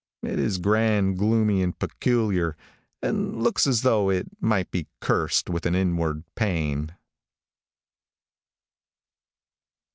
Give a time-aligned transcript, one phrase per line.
[0.23, 2.57] It is grand, gloomy and peculiar,
[3.03, 6.95] and looks as though it might be cursed with an inward pain.